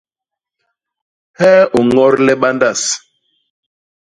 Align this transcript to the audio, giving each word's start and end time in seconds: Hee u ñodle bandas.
Hee 1.37 1.61
u 1.77 1.81
ñodle 1.95 2.33
bandas. 2.41 2.81